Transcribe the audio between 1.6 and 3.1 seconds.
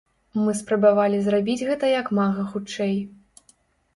гэта як мага хутчэй.